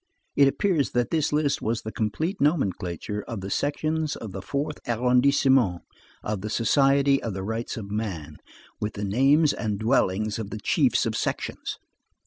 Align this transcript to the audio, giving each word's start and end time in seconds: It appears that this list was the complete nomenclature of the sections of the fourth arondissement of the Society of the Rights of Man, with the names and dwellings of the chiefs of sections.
It 0.35 0.47
appears 0.47 0.93
that 0.93 1.11
this 1.11 1.31
list 1.31 1.61
was 1.61 1.83
the 1.83 1.91
complete 1.91 2.41
nomenclature 2.41 3.21
of 3.27 3.41
the 3.41 3.51
sections 3.51 4.15
of 4.15 4.31
the 4.31 4.41
fourth 4.41 4.79
arondissement 4.87 5.83
of 6.23 6.41
the 6.41 6.49
Society 6.49 7.21
of 7.21 7.35
the 7.35 7.43
Rights 7.43 7.77
of 7.77 7.91
Man, 7.91 8.37
with 8.79 8.95
the 8.95 9.05
names 9.05 9.53
and 9.53 9.77
dwellings 9.77 10.39
of 10.39 10.49
the 10.49 10.57
chiefs 10.59 11.05
of 11.05 11.15
sections. 11.15 11.77